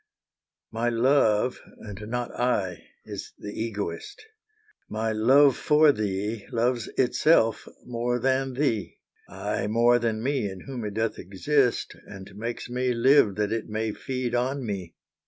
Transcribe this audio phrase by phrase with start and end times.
[0.71, 4.25] My love, and not I, is the egoist.
[4.89, 8.97] My love for thee loves itself more than thee;
[9.29, 13.69] Ay, more than me, in whom it doth exist, And makes me live that it
[13.69, 14.95] may feed on me.